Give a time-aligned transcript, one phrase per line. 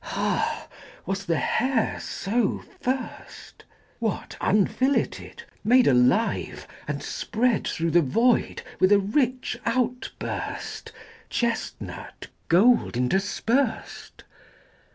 [0.03, 0.13] XXII.
[0.13, 0.67] Ha!
[1.05, 3.65] was the hair so first?
[3.99, 10.91] What, unfilleted, Made alive, and spread Through the void with a rich outburst,
[11.29, 14.23] Chestnut gold interspersed?